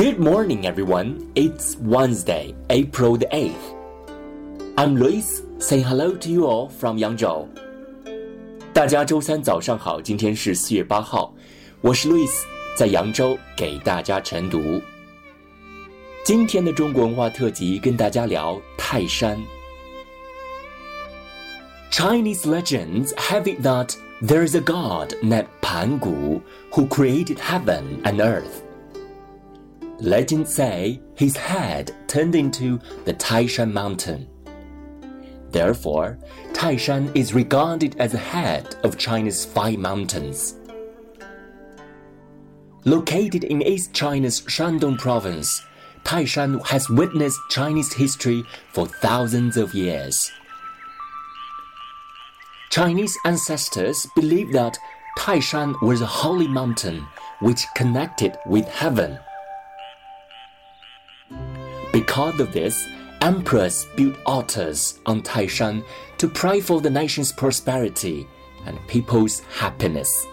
[0.00, 1.30] Good morning, everyone.
[1.34, 3.52] It's Wednesday, April the 8th.
[4.78, 7.46] I'm Lewis, saying hello to you all from Yangzhou.
[8.72, 11.34] 大家周三早上好，今天是四月八号，
[11.82, 12.44] 我是 Lewis，
[12.74, 14.80] 在扬州给大家晨读。
[16.24, 19.38] 今天的中国文化特辑跟大家聊泰山。
[21.92, 26.40] Chinese legends have it that there is a god named Pan Gu
[26.70, 28.62] who created heaven and earth.
[30.00, 34.28] Legends say his head turned into the Taishan mountain.
[35.50, 36.18] Therefore,
[36.52, 40.54] Taishan is regarded as the head of China's five mountains.
[42.84, 45.62] Located in East China's Shandong province,
[46.04, 50.32] Taishan has witnessed Chinese history for thousands of years.
[52.70, 54.78] Chinese ancestors believed that
[55.18, 57.06] Taishan was a holy mountain
[57.40, 59.18] which connected with heaven.
[62.00, 62.88] Because of this,
[63.20, 65.84] emperors built altars on Taishan
[66.18, 68.26] to pray for the nation's prosperity
[68.66, 70.26] and people's happiness.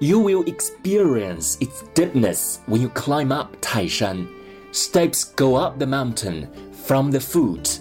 [0.00, 4.28] You will experience its deepness when you climb up Taishan.
[4.70, 7.80] Steps go up the mountain from the foot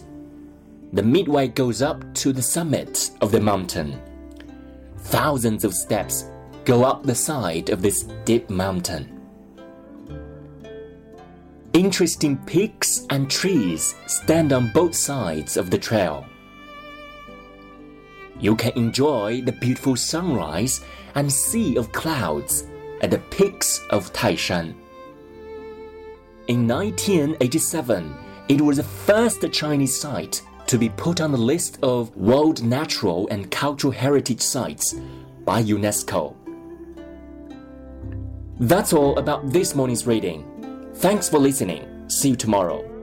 [0.93, 4.01] the midway goes up to the summit of the mountain.
[4.97, 6.25] Thousands of steps
[6.63, 9.16] go up the side of this deep mountain.
[11.77, 16.25] Interesting peaks and trees stand on both sides of the trail.
[18.39, 20.81] You can enjoy the beautiful sunrise
[21.13, 22.65] and sea of clouds
[23.01, 24.73] at the peaks of Taishan.
[26.47, 28.15] In 1987,
[28.49, 33.27] it was the first Chinese site to be put on the list of World Natural
[33.29, 34.95] and Cultural Heritage Sites
[35.45, 36.35] by UNESCO.
[38.61, 40.56] That's all about this morning's reading.
[40.97, 42.09] Thanks for listening.
[42.09, 42.96] See you tomorrow.